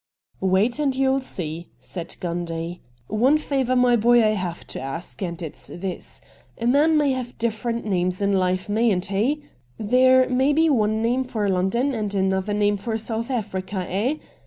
'Wait 0.55 0.79
and 0.79 0.95
you'll 0.95 1.21
see,' 1.21 1.69
said 1.77 2.15
Gundy.' 2.19 2.79
One 3.25 3.37
favour, 3.37 3.75
my 3.75 3.95
boy, 3.95 4.25
I 4.25 4.29
have 4.29 4.65
to 4.73 4.81
ask, 4.81 5.21
and 5.21 5.39
it's 5.39 5.67
this. 5.67 6.21
A 6.57 6.65
man 6.65 6.97
may 6.97 7.11
have 7.11 7.37
different 7.37 7.85
names 7.85 8.19
in 8.19 8.33
life, 8.33 8.67
mayn't 8.67 9.05
he? 9.13 9.43
There 9.77 10.27
may 10.27 10.53
be 10.53 10.71
one 10.71 11.03
name 11.03 11.23
for 11.23 11.47
London 11.47 11.93
and 11.93 12.15
another 12.15 12.55
name 12.55 12.77
for 12.77 12.97
South 12.97 13.29
Africa, 13.29 13.85
eh 13.87 14.15